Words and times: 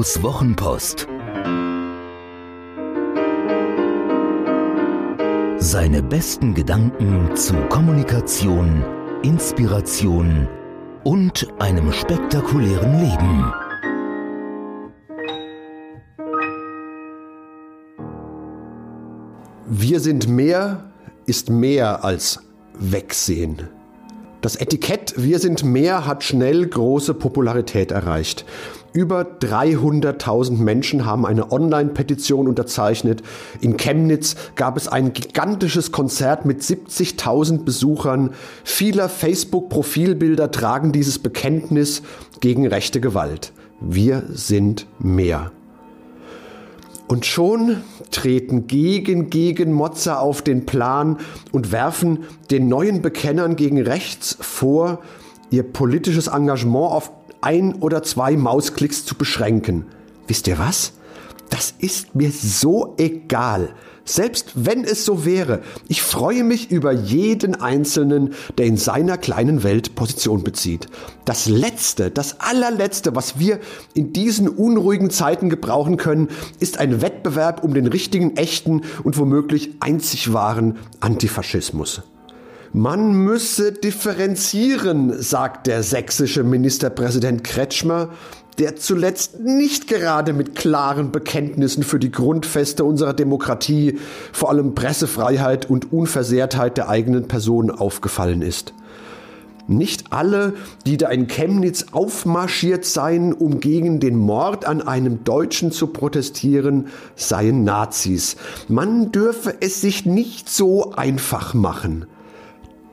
Studios 0.00 0.22
Wochenpost. 0.22 1.06
Seine 5.58 6.02
besten 6.02 6.54
Gedanken 6.54 7.36
zu 7.36 7.54
Kommunikation, 7.68 8.82
Inspiration 9.22 10.48
und 11.04 11.46
einem 11.58 11.92
spektakulären 11.92 12.98
Leben. 12.98 13.52
Wir 19.66 20.00
sind 20.00 20.28
mehr 20.28 20.90
ist 21.26 21.50
mehr 21.50 22.02
als 22.04 22.40
Wegsehen. 22.72 23.68
Das 24.40 24.56
Etikett 24.56 25.14
Wir 25.16 25.38
sind 25.38 25.64
mehr 25.64 26.06
hat 26.06 26.24
schnell 26.24 26.66
große 26.66 27.12
Popularität 27.12 27.90
erreicht. 27.90 28.46
Über 28.92 29.20
300.000 29.20 30.56
Menschen 30.56 31.04
haben 31.04 31.26
eine 31.26 31.52
Online-Petition 31.52 32.48
unterzeichnet. 32.48 33.22
In 33.60 33.76
Chemnitz 33.76 34.36
gab 34.56 34.76
es 34.76 34.88
ein 34.88 35.12
gigantisches 35.12 35.92
Konzert 35.92 36.44
mit 36.44 36.62
70.000 36.62 37.64
Besuchern. 37.64 38.30
Vieler 38.64 39.08
Facebook-Profilbilder 39.08 40.50
tragen 40.50 40.90
dieses 40.90 41.18
Bekenntnis 41.18 42.02
gegen 42.40 42.66
rechte 42.66 43.00
Gewalt. 43.00 43.52
Wir 43.80 44.24
sind 44.30 44.86
mehr. 44.98 45.52
Und 47.10 47.26
schon 47.26 47.78
treten 48.12 48.68
gegen 48.68 49.30
gegen 49.30 49.72
Mozza 49.72 50.20
auf 50.20 50.42
den 50.42 50.64
Plan 50.64 51.18
und 51.50 51.72
werfen 51.72 52.20
den 52.52 52.68
neuen 52.68 53.02
Bekennern 53.02 53.56
gegen 53.56 53.82
rechts 53.82 54.36
vor, 54.40 55.00
ihr 55.50 55.64
politisches 55.64 56.28
Engagement 56.28 56.92
auf 56.92 57.10
ein 57.40 57.74
oder 57.74 58.04
zwei 58.04 58.36
Mausklicks 58.36 59.04
zu 59.04 59.16
beschränken. 59.16 59.86
Wisst 60.28 60.46
ihr 60.46 60.60
was? 60.60 60.92
Das 61.50 61.74
ist 61.78 62.14
mir 62.14 62.30
so 62.30 62.94
egal. 62.96 63.74
Selbst 64.04 64.52
wenn 64.54 64.82
es 64.82 65.04
so 65.04 65.24
wäre, 65.24 65.60
ich 65.86 66.02
freue 66.02 66.42
mich 66.42 66.70
über 66.70 66.90
jeden 66.90 67.54
Einzelnen, 67.54 68.34
der 68.56 68.66
in 68.66 68.76
seiner 68.76 69.18
kleinen 69.18 69.62
Welt 69.62 69.94
Position 69.94 70.42
bezieht. 70.42 70.86
Das 71.24 71.46
Letzte, 71.46 72.10
das 72.10 72.40
allerletzte, 72.40 73.14
was 73.14 73.38
wir 73.38 73.60
in 73.94 74.12
diesen 74.12 74.48
unruhigen 74.48 75.10
Zeiten 75.10 75.50
gebrauchen 75.50 75.96
können, 75.96 76.28
ist 76.60 76.78
ein 76.78 77.02
Wettbewerb 77.02 77.62
um 77.62 77.74
den 77.74 77.86
richtigen, 77.86 78.36
echten 78.36 78.82
und 79.04 79.18
womöglich 79.18 79.74
einzig 79.80 80.32
wahren 80.32 80.78
Antifaschismus. 81.00 82.02
Man 82.72 83.12
müsse 83.12 83.72
differenzieren, 83.72 85.20
sagt 85.20 85.66
der 85.66 85.82
sächsische 85.82 86.44
Ministerpräsident 86.44 87.42
Kretschmer, 87.42 88.10
der 88.60 88.76
zuletzt 88.76 89.40
nicht 89.40 89.88
gerade 89.88 90.34
mit 90.34 90.54
klaren 90.54 91.10
Bekenntnissen 91.10 91.82
für 91.82 91.98
die 91.98 92.12
Grundfeste 92.12 92.84
unserer 92.84 93.14
Demokratie, 93.14 93.98
vor 94.32 94.50
allem 94.50 94.74
Pressefreiheit 94.74 95.68
und 95.68 95.92
Unversehrtheit 95.92 96.76
der 96.76 96.90
eigenen 96.90 97.26
Person 97.26 97.70
aufgefallen 97.70 98.42
ist. 98.42 98.74
Nicht 99.66 100.12
alle, 100.12 100.54
die 100.84 100.98
da 100.98 101.08
in 101.08 101.26
Chemnitz 101.26 101.86
aufmarschiert 101.92 102.84
seien, 102.84 103.32
um 103.32 103.60
gegen 103.60 103.98
den 103.98 104.16
Mord 104.16 104.66
an 104.66 104.82
einem 104.82 105.24
Deutschen 105.24 105.72
zu 105.72 105.86
protestieren, 105.86 106.88
seien 107.16 107.64
Nazis. 107.64 108.36
Man 108.68 109.10
dürfe 109.10 109.54
es 109.60 109.80
sich 109.80 110.04
nicht 110.04 110.50
so 110.50 110.92
einfach 110.92 111.54
machen. 111.54 112.06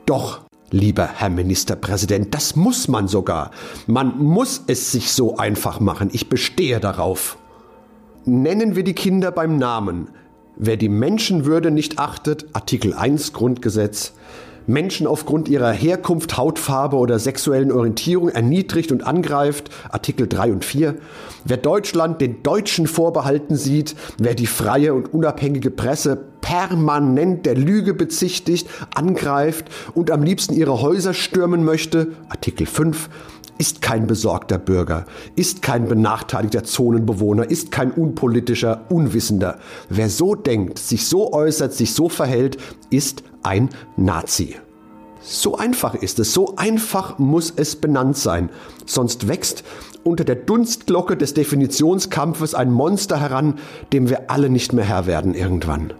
Doch, 0.06 0.47
lieber 0.70 1.06
Herr 1.06 1.30
Ministerpräsident, 1.30 2.34
das 2.34 2.56
muss 2.56 2.88
man 2.88 3.08
sogar. 3.08 3.50
Man 3.86 4.18
muss 4.18 4.62
es 4.66 4.92
sich 4.92 5.12
so 5.12 5.36
einfach 5.36 5.80
machen. 5.80 6.10
Ich 6.12 6.28
bestehe 6.28 6.80
darauf. 6.80 7.38
Nennen 8.24 8.76
wir 8.76 8.84
die 8.84 8.94
Kinder 8.94 9.30
beim 9.30 9.56
Namen. 9.56 10.08
Wer 10.56 10.76
die 10.76 10.88
Menschenwürde 10.88 11.70
nicht 11.70 11.98
achtet, 11.98 12.46
Artikel 12.52 12.92
1 12.92 13.32
Grundgesetz, 13.32 14.12
Menschen 14.68 15.06
aufgrund 15.06 15.48
ihrer 15.48 15.72
Herkunft, 15.72 16.36
Hautfarbe 16.36 16.96
oder 16.96 17.18
sexuellen 17.18 17.72
Orientierung 17.72 18.28
erniedrigt 18.28 18.92
und 18.92 19.06
angreift, 19.06 19.70
Artikel 19.88 20.28
3 20.28 20.52
und 20.52 20.64
4, 20.64 20.94
wer 21.44 21.56
Deutschland 21.56 22.20
den 22.20 22.42
Deutschen 22.42 22.86
vorbehalten 22.86 23.56
sieht, 23.56 23.96
wer 24.18 24.34
die 24.34 24.46
freie 24.46 24.92
und 24.92 25.12
unabhängige 25.14 25.70
Presse 25.70 26.16
permanent 26.42 27.46
der 27.46 27.56
Lüge 27.56 27.94
bezichtigt, 27.94 28.68
angreift 28.94 29.66
und 29.94 30.10
am 30.10 30.22
liebsten 30.22 30.54
ihre 30.54 30.82
Häuser 30.82 31.14
stürmen 31.14 31.64
möchte, 31.64 32.08
Artikel 32.28 32.66
5, 32.66 33.08
ist 33.58 33.82
kein 33.82 34.06
besorgter 34.06 34.58
Bürger, 34.58 35.04
ist 35.36 35.62
kein 35.62 35.88
benachteiligter 35.88 36.64
Zonenbewohner, 36.64 37.50
ist 37.50 37.70
kein 37.72 37.90
unpolitischer 37.90 38.86
Unwissender. 38.88 39.58
Wer 39.88 40.08
so 40.08 40.34
denkt, 40.34 40.78
sich 40.78 41.06
so 41.06 41.32
äußert, 41.32 41.74
sich 41.74 41.92
so 41.92 42.08
verhält, 42.08 42.56
ist 42.90 43.24
ein 43.42 43.68
Nazi. 43.96 44.56
So 45.20 45.56
einfach 45.56 45.94
ist 45.94 46.20
es, 46.20 46.32
so 46.32 46.54
einfach 46.56 47.18
muss 47.18 47.52
es 47.54 47.76
benannt 47.76 48.16
sein, 48.16 48.50
sonst 48.86 49.26
wächst 49.28 49.64
unter 50.04 50.24
der 50.24 50.36
Dunstglocke 50.36 51.16
des 51.16 51.34
Definitionskampfes 51.34 52.54
ein 52.54 52.70
Monster 52.70 53.20
heran, 53.20 53.58
dem 53.92 54.08
wir 54.08 54.30
alle 54.30 54.48
nicht 54.48 54.72
mehr 54.72 54.84
Herr 54.84 55.06
werden 55.06 55.34
irgendwann. 55.34 55.92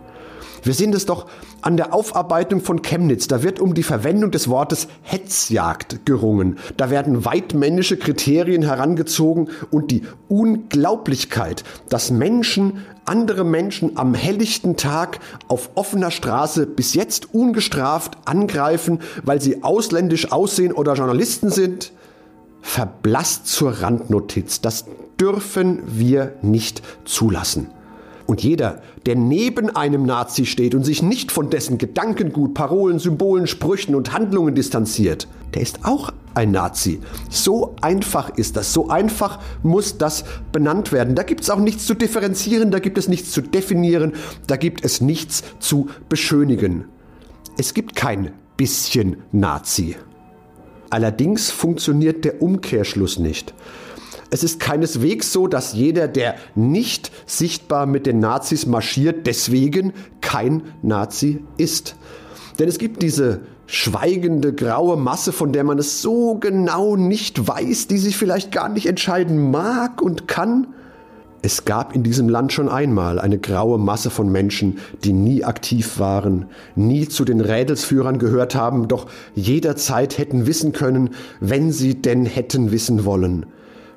Wir 0.63 0.75
sehen 0.75 0.93
es 0.93 1.07
doch 1.07 1.27
an 1.61 1.77
der 1.77 1.93
Aufarbeitung 1.95 2.61
von 2.61 2.83
Chemnitz. 2.83 3.29
Da 3.29 3.43
wird 3.43 3.61
um 3.61 3.75
die 3.75 3.83
Verwendung 3.83 4.31
des 4.31 4.49
Wortes 4.49 4.89
Hetzjagd 5.03 6.07
gerungen. 6.07 6.59
Da 6.77 6.91
werden 6.91 7.25
weitmännische 7.25 7.97
Kriterien 7.97 8.63
herangezogen 8.63 9.51
und 9.71 9.91
die 9.91 10.03
Unglaublichkeit, 10.29 11.65
dass 11.89 12.11
Menschen 12.11 12.85
andere 13.05 13.45
Menschen 13.45 13.97
am 13.97 14.15
helllichten 14.15 14.77
Tag 14.77 15.21
auf 15.49 15.71
offener 15.75 16.11
Straße 16.11 16.67
bis 16.67 16.95
jetzt 16.95 17.35
ungestraft 17.35 18.19
angreifen, 18.27 19.01
weil 19.25 19.41
sie 19.41 19.63
ausländisch 19.63 20.31
aussehen 20.31 20.73
oder 20.73 20.95
Journalisten 20.95 21.51
sind, 21.51 21.93
verblasst 22.61 23.47
zur 23.47 23.81
Randnotiz. 23.81 24.61
Das 24.61 24.85
dürfen 25.19 25.83
wir 25.87 26.35
nicht 26.43 26.83
zulassen. 27.05 27.69
Und 28.29 28.43
jeder, 28.43 28.83
der 29.07 29.17
neben 29.17 29.75
einem 29.75 30.05
Nazi 30.05 30.45
steht 30.45 30.75
und 30.75 30.85
sich 30.85 31.03
nicht 31.03 31.33
von 31.33 31.49
dessen 31.49 31.79
Gedankengut, 31.79 32.53
Parolen, 32.53 32.99
Symbolen, 32.99 33.47
Sprüchen 33.47 33.95
und 33.95 34.13
Handlungen 34.13 34.55
distanziert, 34.55 35.29
der 35.55 35.63
ist 35.63 35.87
auch 35.87 36.13
ein 36.35 36.51
Nazi. 36.51 37.01
So 37.31 37.75
einfach 37.81 38.29
ist 38.37 38.59
das. 38.59 38.75
So 38.75 38.91
einfach 38.91 39.39
muss 39.63 39.97
das 39.97 40.25
benannt 40.53 40.93
werden. 40.93 41.15
Da 41.15 41.23
gibt 41.23 41.41
es 41.41 41.49
auch 41.49 41.59
nichts 41.59 41.87
zu 41.87 41.95
differenzieren, 41.95 42.71
da 42.71 42.81
gibt 42.81 42.99
es 42.99 43.09
nichts 43.09 43.31
zu 43.31 43.41
definieren, 43.41 44.13
da 44.47 44.57
gibt 44.57 44.85
es 44.85 45.01
nichts 45.01 45.43
zu 45.59 45.89
beschönigen. 46.11 46.85
Es 47.57 47.73
gibt 47.73 47.97
kein 47.97 48.33
bisschen 48.59 49.23
Nazi. 49.33 49.97
Allerdings 50.91 51.51
funktioniert 51.51 52.27
der 52.27 52.43
Umkehrschluss 52.43 53.19
nicht. 53.19 53.55
Es 54.31 54.45
ist 54.45 54.61
keineswegs 54.61 55.33
so, 55.33 55.47
dass 55.47 55.73
jeder, 55.73 56.07
der 56.07 56.35
nicht 56.55 57.11
sichtbar 57.27 57.87
mit 57.87 58.07
den 58.07 58.19
Nazis 58.19 58.67
marschiert, 58.67 59.27
deswegen 59.27 59.93
kein 60.21 60.63
Nazi 60.83 61.43
ist. 61.57 61.97
Denn 62.59 62.69
es 62.69 62.79
gibt 62.79 63.03
diese 63.03 63.41
schweigende 63.67 64.53
graue 64.53 64.97
Masse, 64.97 65.33
von 65.33 65.53
der 65.53 65.65
man 65.65 65.79
es 65.79 66.03
so 66.03 66.37
genau 66.37 66.97
nicht 66.97 67.47
weiß, 67.47 67.87
die 67.87 67.99
sich 67.99 68.17
vielleicht 68.17 68.53
gar 68.53 68.69
nicht 68.69 68.87
entscheiden 68.87 69.51
mag 69.51 70.03
und 70.03 70.29
kann. 70.29 70.69
Es 71.41 71.65
gab 71.65 71.95
in 71.95 72.03
diesem 72.03 72.29
Land 72.29 72.53
schon 72.53 72.69
einmal 72.69 73.21
eine 73.21 73.39
graue 73.39 73.79
Masse 73.79 74.11
von 74.11 74.31
Menschen, 74.31 74.79
die 75.05 75.13
nie 75.13 75.45
aktiv 75.45 75.99
waren, 76.01 76.47
nie 76.75 77.07
zu 77.09 77.25
den 77.25 77.41
Rädelsführern 77.41 78.19
gehört 78.19 78.55
haben, 78.57 78.89
doch 78.89 79.07
jederzeit 79.35 80.19
hätten 80.19 80.47
wissen 80.47 80.73
können, 80.73 81.11
wenn 81.41 81.71
sie 81.71 81.95
denn 81.95 82.27
hätten 82.27 82.73
wissen 82.73 83.05
wollen. 83.05 83.47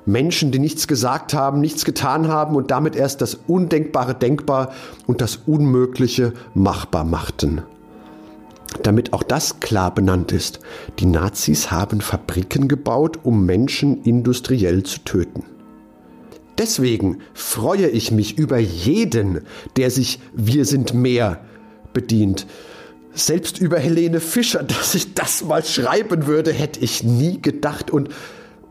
Menschen, 0.04 0.50
die 0.50 0.58
nichts 0.58 0.88
gesagt 0.88 1.32
haben, 1.32 1.60
nichts 1.60 1.84
getan 1.84 2.28
haben 2.28 2.56
und 2.56 2.70
damit 2.70 2.96
erst 2.96 3.20
das 3.20 3.38
Undenkbare 3.46 4.14
denkbar 4.14 4.72
und 5.06 5.20
das 5.20 5.40
Unmögliche 5.46 6.32
machbar 6.54 7.04
machten. 7.04 7.62
Damit 8.82 9.12
auch 9.12 9.22
das 9.22 9.60
klar 9.60 9.94
benannt 9.94 10.32
ist, 10.32 10.60
die 10.98 11.06
Nazis 11.06 11.70
haben 11.70 12.00
Fabriken 12.00 12.68
gebaut, 12.68 13.18
um 13.22 13.44
Menschen 13.44 14.02
industriell 14.02 14.82
zu 14.82 15.00
töten. 15.00 15.44
Deswegen 16.58 17.18
freue 17.34 17.88
ich 17.88 18.10
mich 18.10 18.38
über 18.38 18.58
jeden, 18.58 19.42
der 19.76 19.90
sich 19.90 20.20
Wir 20.34 20.64
sind 20.64 20.94
mehr 20.94 21.40
bedient. 21.92 22.46
Selbst 23.14 23.58
über 23.60 23.78
Helene 23.78 24.20
Fischer, 24.20 24.62
dass 24.62 24.94
ich 24.94 25.14
das 25.14 25.44
mal 25.44 25.64
schreiben 25.64 26.26
würde, 26.26 26.52
hätte 26.52 26.80
ich 26.80 27.04
nie 27.04 27.40
gedacht 27.40 27.90
und 27.90 28.08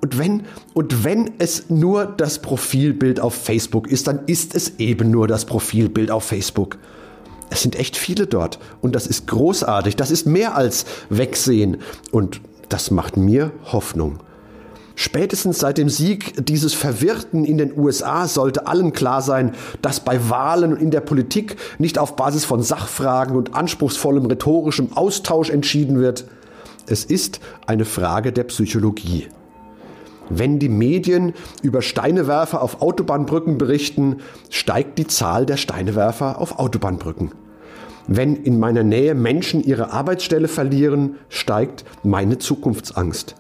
und 0.02 0.18
wenn, 0.18 0.44
und 0.74 1.04
wenn 1.04 1.32
es 1.38 1.70
nur 1.70 2.06
das 2.06 2.40
Profilbild 2.40 3.20
auf 3.20 3.36
Facebook 3.36 3.88
ist, 3.88 4.08
dann 4.08 4.22
ist 4.26 4.56
es 4.56 4.80
eben 4.80 5.12
nur 5.12 5.28
das 5.28 5.46
Profilbild 5.46 6.10
auf 6.10 6.24
Facebook. 6.24 6.78
Es 7.52 7.62
sind 7.62 7.78
echt 7.78 7.98
viele 7.98 8.26
dort 8.26 8.60
und 8.82 8.96
das 8.96 9.06
ist 9.06 9.28
großartig. 9.28 9.96
Das 9.96 10.10
ist 10.10 10.26
mehr 10.26 10.56
als 10.56 10.86
Wegsehen 11.10 11.78
und 12.12 12.42
das 12.70 12.90
macht 12.90 13.18
mir 13.18 13.52
Hoffnung. 13.72 14.20
Spätestens 14.96 15.60
seit 15.60 15.78
dem 15.78 15.90
Sieg 15.90 16.46
dieses 16.46 16.74
Verwirrten 16.74 17.44
in 17.44 17.58
den 17.58 17.78
USA 17.78 18.28
sollte 18.28 18.68
allen 18.68 18.94
klar 18.94 19.22
sein, 19.22 19.54
dass 19.82 20.00
bei 20.00 20.30
Wahlen 20.30 20.74
und 20.74 20.82
in 20.82 20.92
der 20.92 21.02
Politik 21.02 21.58
nicht 21.80 21.98
auf 21.98 22.16
Basis 22.16 22.46
von 22.46 22.62
Sachfragen 22.62 23.36
und 23.36 23.54
anspruchsvollem 23.56 24.26
rhetorischem 24.26 24.94
Austausch 24.94 25.50
entschieden 25.50 26.00
wird. 26.00 26.26
Es 26.88 27.06
ist 27.06 27.40
eine 27.68 27.86
Frage 27.86 28.32
der 28.32 28.44
Psychologie. 28.46 29.28
Wenn 30.30 30.60
die 30.60 30.70
Medien 30.70 31.34
über 31.62 31.82
Steinewerfer 31.82 32.62
auf 32.62 32.82
Autobahnbrücken 32.82 33.58
berichten, 33.58 34.18
steigt 34.50 34.98
die 34.98 35.08
Zahl 35.08 35.46
der 35.46 35.58
Steinewerfer 35.58 36.40
auf 36.40 36.60
Autobahnbrücken. 36.60 37.32
Wenn 38.08 38.36
in 38.36 38.60
meiner 38.60 38.84
Nähe 38.84 39.16
Menschen 39.16 39.64
ihre 39.64 39.92
Arbeitsstelle 39.92 40.48
verlieren, 40.48 41.16
steigt 41.30 41.86
meine 42.04 42.38
Zukunftsangst. 42.40 43.36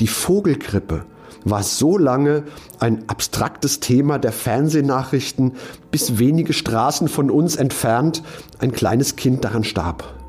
Die 0.00 0.06
Vogelgrippe 0.08 1.04
war 1.44 1.62
so 1.62 1.98
lange 1.98 2.44
ein 2.78 3.08
abstraktes 3.08 3.80
Thema 3.80 4.18
der 4.18 4.32
Fernsehnachrichten, 4.32 5.52
bis 5.90 6.18
wenige 6.18 6.52
Straßen 6.52 7.08
von 7.08 7.30
uns 7.30 7.56
entfernt 7.56 8.22
ein 8.58 8.72
kleines 8.72 9.16
Kind 9.16 9.44
daran 9.44 9.64
starb. 9.64 10.21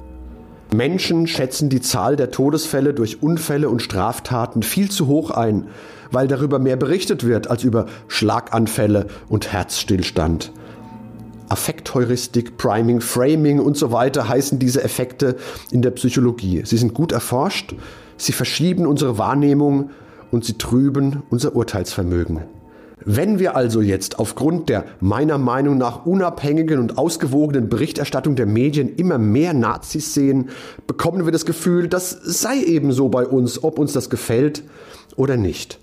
Menschen 0.74 1.28
schätzen 1.28 1.70
die 1.70 1.82
Zahl 1.82 2.16
der 2.16 2.32
Todesfälle 2.32 2.94
durch 2.94 3.22
Unfälle 3.22 3.70
und 3.70 3.82
Straftaten 3.82 4.64
viel 4.64 4.90
zu 4.90 5.08
hoch 5.08 5.32
ein, 5.32 5.68
weil 6.12 6.28
darüber 6.28 6.60
mehr 6.60 6.76
berichtet 6.76 7.26
wird 7.26 7.50
als 7.50 7.64
über 7.64 7.86
Schlaganfälle 8.08 9.08
und 9.30 9.52
Herzstillstand. 9.52 10.52
Affektheuristik, 11.50 12.58
Priming, 12.58 13.02
Framing 13.02 13.60
und 13.60 13.78
so 13.78 13.92
weiter 13.92 14.28
heißen 14.28 14.60
diese 14.60 14.84
Effekte 14.84 15.36
in 15.72 15.82
der 15.82 15.92
Psychologie. 15.92 16.64
Sie 16.66 16.78
sind 16.78 16.94
gut 16.94 17.12
erforscht, 17.12 17.76
sie 18.18 18.32
verschieben 18.32 18.88
unsere 18.88 19.18
Wahrnehmung 19.18 19.92
und 20.32 20.46
sie 20.46 20.58
trüben 20.58 21.24
unser 21.30 21.56
Urteilsvermögen. 21.56 22.42
Wenn 23.06 23.40
wir 23.40 23.56
also 23.56 23.82
jetzt 23.82 24.20
aufgrund 24.20 24.70
der 24.70 24.86
meiner 25.00 25.38
Meinung 25.38 25.78
nach 25.78 26.06
unabhängigen 26.06 26.80
und 26.80 26.98
ausgewogenen 26.98 27.70
Berichterstattung 27.70 28.36
der 28.36 28.46
Medien 28.46 28.96
immer 28.96 29.18
mehr 29.18 29.54
Nazis 29.54 30.14
sehen, 30.14 30.50
bekommen 30.88 31.26
wir 31.26 31.32
das 31.32 31.46
Gefühl, 31.46 31.88
das 31.88 32.12
sei 32.12 32.62
ebenso 32.64 33.10
bei 33.10 33.26
uns, 33.26 33.64
ob 33.64 33.80
uns 33.80 33.94
das 33.94 34.10
gefällt 34.10 34.64
oder 35.16 35.38
nicht. 35.38 35.80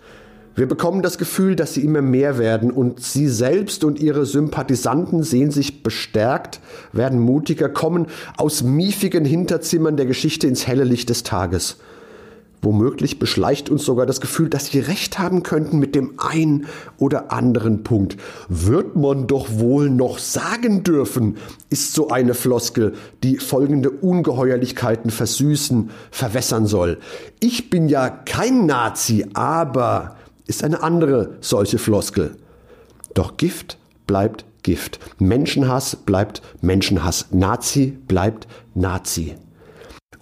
Wir 0.57 0.67
bekommen 0.67 1.01
das 1.01 1.17
Gefühl, 1.17 1.57
dass 1.57 1.75
sie 1.75 1.85
immer 1.85 2.03
mehr 2.03 2.39
werden 2.39 2.71
und 2.71 3.01
sie 3.01 3.29
selbst 3.29 3.85
und 3.85 4.01
ihre 4.01 4.27
Sympathisanten 4.27 5.23
sehen 5.23 5.51
sich 5.51 5.83
bestärkt, 5.83 6.61
werden 6.93 7.21
mutiger, 7.21 7.69
kommen 7.69 8.07
aus 8.37 8.63
miefigen 8.63 9.25
Hinterzimmern 9.25 9.97
der 9.97 10.07
Geschichte 10.07 10.47
ins 10.49 10.67
helle 10.67 10.85
Licht 10.85 11.09
des 11.09 11.23
Tages. 11.23 11.77
Womöglich 12.63 13.19
beschleicht 13.19 13.71
uns 13.71 13.85
sogar 13.85 14.05
das 14.05 14.21
Gefühl, 14.21 14.51
dass 14.51 14.67
sie 14.67 14.81
recht 14.81 15.19
haben 15.19 15.43
könnten 15.43 15.79
mit 15.79 15.95
dem 15.95 16.19
einen 16.19 16.67
oder 16.99 17.33
anderen 17.33 17.83
Punkt. 17.83 18.19
Wird 18.49 18.97
man 18.97 19.27
doch 19.27 19.49
wohl 19.51 19.89
noch 19.89 20.19
sagen 20.19 20.83
dürfen, 20.83 21.39
ist 21.71 21.95
so 21.95 22.09
eine 22.09 22.35
Floskel, 22.35 22.95
die 23.23 23.39
folgende 23.39 23.91
Ungeheuerlichkeiten 23.91 25.11
versüßen, 25.11 25.91
verwässern 26.11 26.67
soll. 26.67 26.99
Ich 27.41 27.71
bin 27.71 27.89
ja 27.89 28.11
kein 28.11 28.67
Nazi, 28.67 29.27
aber 29.33 30.17
ist 30.47 30.63
eine 30.63 30.83
andere 30.83 31.37
solche 31.41 31.79
Floskel. 31.79 32.37
Doch 33.15 33.39
Gift 33.39 33.79
bleibt 34.07 34.45
Gift. 34.63 34.99
Menschenhass 35.19 35.97
bleibt 35.97 36.43
Menschenhass. 36.61 37.29
Nazi 37.31 37.97
bleibt 38.07 38.47
Nazi. 38.75 39.37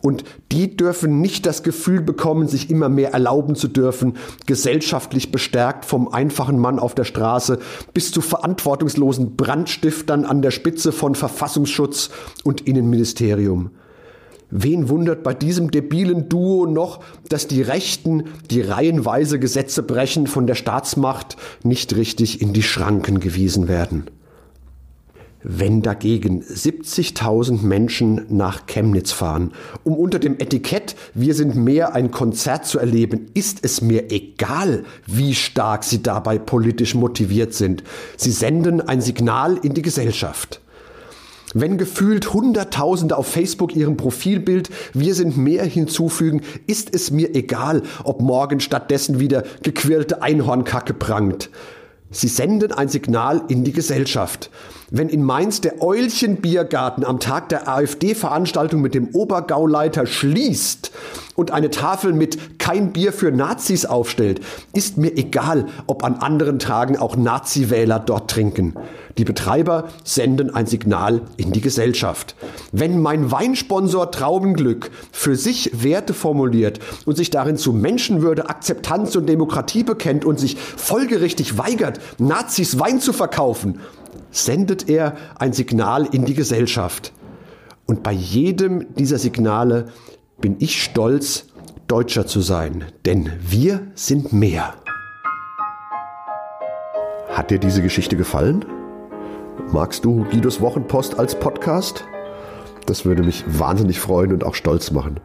Und 0.01 0.25
die 0.53 0.77
dürfen 0.77 1.21
nicht 1.21 1.45
das 1.45 1.63
Gefühl 1.63 2.01
bekommen, 2.01 2.47
sich 2.47 2.71
immer 2.71 2.89
mehr 2.89 3.13
erlauben 3.13 3.57
zu 3.57 3.67
dürfen, 3.67 4.15
gesellschaftlich 4.47 5.33
bestärkt 5.33 5.85
vom 5.85 6.09
einfachen 6.09 6.59
Mann 6.59 6.79
auf 6.79 6.95
der 6.95 7.05
Straße 7.05 7.59
bis 7.95 8.13
zu 8.13 8.21
verantwortungslosen 8.21 9.35
Brandstiftern 9.37 10.25
an 10.25 10.41
der 10.41 10.53
Spitze 10.53 10.93
von 10.93 11.15
Verfassungsschutz 11.15 12.11
und 12.45 12.61
Innenministerium. 12.61 13.71
Wen 14.51 14.89
wundert 14.89 15.23
bei 15.25 15.35
diesem 15.35 15.71
debilen 15.71 16.29
Duo 16.29 16.65
noch, 16.65 17.01
dass 17.29 17.49
die 17.49 17.61
Rechten, 17.61 18.25
die 18.51 18.63
reihenweise 18.63 19.39
Gesetze 19.39 19.83
brechen, 19.83 20.27
von 20.27 20.47
der 20.47 20.55
Staatsmacht 20.55 21.37
nicht 21.65 21.95
richtig 21.97 22.41
in 22.41 22.55
die 22.55 22.63
Schranken 22.63 23.21
gewiesen 23.21 23.69
werden? 23.69 24.05
Wenn 25.51 25.81
dagegen 25.81 26.43
70.000 26.43 27.63
Menschen 27.63 28.27
nach 28.29 28.67
Chemnitz 28.67 29.13
fahren, 29.13 29.53
um 29.83 29.95
unter 29.95 30.19
dem 30.19 30.39
Etikett 30.39 30.95
Wir 31.15 31.35
sind 31.35 31.57
mehr 31.57 31.95
ein 31.95 32.11
Konzert 32.11 32.67
zu 32.67 32.79
erleben, 32.79 33.31
ist 33.33 33.61
es 33.63 33.81
mir 33.81 34.13
egal, 34.13 34.85
wie 35.07 35.35
stark 35.35 35.85
sie 35.85 36.03
dabei 36.03 36.39
politisch 36.39 36.95
motiviert 36.95 37.55
sind. 37.55 37.83
Sie 38.19 38.31
senden 38.31 38.83
ein 38.83 39.01
Signal 39.01 39.57
in 39.63 39.73
die 39.73 39.81
Gesellschaft. 39.81 40.61
Wenn 41.55 41.79
gefühlt 41.79 42.35
Hunderttausende 42.35 43.17
auf 43.17 43.29
Facebook 43.29 43.75
ihrem 43.75 43.97
Profilbild 43.97 44.69
Wir 44.93 45.15
sind 45.15 45.39
mehr 45.39 45.65
hinzufügen, 45.65 46.43
ist 46.67 46.95
es 46.95 47.11
mir 47.11 47.35
egal, 47.35 47.85
ob 48.05 48.21
morgen 48.21 48.61
stattdessen 48.61 49.19
wieder 49.19 49.45
gequirlte 49.63 50.21
Einhornkacke 50.21 50.93
prangt. 50.93 51.49
Sie 52.11 52.29
senden 52.29 52.73
ein 52.73 52.89
Signal 52.89 53.43
in 53.49 53.65
die 53.65 53.73
Gesellschaft. 53.73 54.51
Wenn 54.91 55.11
in 55.11 55.23
Mainz 55.23 55.61
der 55.61 55.83
Eulchen-Biergarten 55.83 57.05
am 57.05 57.21
Tag 57.21 57.51
der 57.51 57.69
AfD-Veranstaltung 57.69 58.81
mit 58.81 58.95
dem 58.95 59.09
Obergauleiter 59.09 60.07
schließt 60.07 60.91
und 61.35 61.51
eine 61.51 61.69
Tafel 61.69 62.15
mit 62.15 62.59
Kein 62.59 62.93
Bier 62.95 63.13
für 63.13 63.31
Nazis 63.31 63.85
aufstellt, 63.85 64.41
ist 64.73 64.97
mir 64.97 65.19
egal, 65.19 65.67
ob 65.87 66.03
an 66.03 66.15
anderen 66.15 66.59
Tagen 66.59 66.97
auch 66.97 67.17
Nazi-Wähler 67.17 67.99
dort 67.99 68.31
trinken. 68.31 68.75
Die 69.19 69.25
Betreiber 69.25 69.89
senden 70.05 70.55
ein 70.55 70.67
Signal 70.67 71.23
in 71.37 71.53
die 71.53 71.61
Gesellschaft. 71.61 72.35
Wenn 72.73 73.01
mein 73.01 73.31
Weinsponsor 73.31 74.11
Traubenglück 74.11 74.91
für 75.13 75.37
sich 75.37 75.83
Werte 75.83 76.15
formuliert 76.15 76.79
und 77.05 77.17
sich 77.17 77.29
darin 77.29 77.57
zu 77.57 77.73
Menschenwürde, 77.73 78.49
Akzeptanz 78.49 79.17
und 79.17 79.29
Demokratie 79.29 79.83
bekennt 79.83 80.25
und 80.25 80.39
sich 80.39 80.57
folgerichtig 80.57 81.59
weigert, 81.59 81.98
Nazis 82.19 82.79
Wein 82.79 83.01
zu 83.01 83.13
verkaufen, 83.13 83.81
sendet 84.31 84.89
er 84.89 85.17
ein 85.39 85.53
Signal 85.53 86.07
in 86.07 86.25
die 86.25 86.35
Gesellschaft. 86.35 87.13
Und 87.87 88.03
bei 88.03 88.13
jedem 88.13 88.95
dieser 88.95 89.19
Signale 89.19 89.87
bin 90.41 90.57
ich 90.59 90.83
stolz, 90.83 91.47
Deutscher 91.89 92.27
zu 92.27 92.43
sein, 92.43 92.85
denn 93.07 93.33
wir 93.41 93.81
sind 93.95 94.35
mehr. 94.35 94.75
Hat 97.31 97.51
dir 97.51 97.59
diese 97.59 97.81
Geschichte 97.81 98.15
gefallen? 98.15 98.67
Magst 99.73 100.05
du 100.05 100.27
Guidos 100.31 100.61
Wochenpost 100.61 101.19
als 101.19 101.39
Podcast? 101.39 102.05
Das 102.85 103.07
würde 103.07 103.23
mich 103.23 103.43
wahnsinnig 103.47 104.01
freuen 104.01 104.33
und 104.33 104.45
auch 104.45 104.55
stolz 104.55 104.91
machen. 104.91 105.19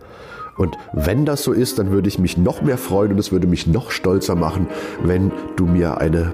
Und 0.57 0.77
wenn 0.93 1.25
das 1.25 1.43
so 1.43 1.51
ist, 1.51 1.79
dann 1.79 1.91
würde 1.91 2.07
ich 2.07 2.19
mich 2.19 2.37
noch 2.37 2.61
mehr 2.61 2.77
freuen 2.77 3.11
und 3.11 3.19
es 3.19 3.31
würde 3.31 3.47
mich 3.47 3.67
noch 3.67 3.91
stolzer 3.91 4.35
machen, 4.35 4.67
wenn 5.03 5.31
du 5.55 5.65
mir 5.65 5.97
eine 5.97 6.33